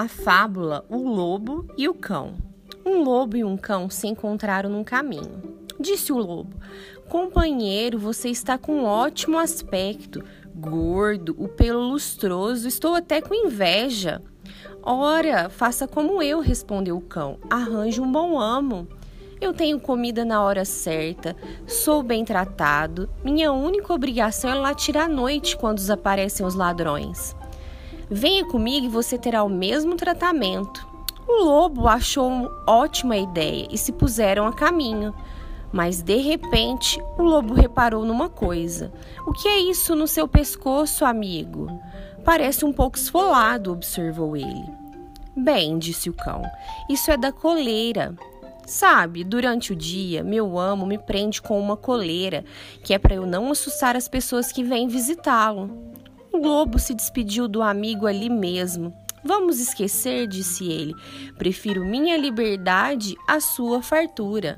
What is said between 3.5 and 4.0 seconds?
cão